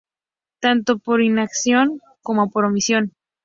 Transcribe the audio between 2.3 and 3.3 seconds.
por omisión